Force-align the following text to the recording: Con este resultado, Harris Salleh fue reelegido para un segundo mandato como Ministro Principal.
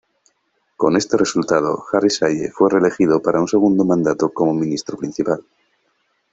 Con 0.77 0.97
este 0.97 1.15
resultado, 1.15 1.85
Harris 1.93 2.17
Salleh 2.17 2.49
fue 2.51 2.71
reelegido 2.71 3.21
para 3.21 3.39
un 3.39 3.47
segundo 3.47 3.85
mandato 3.85 4.33
como 4.33 4.51
Ministro 4.51 4.97
Principal. 4.97 5.45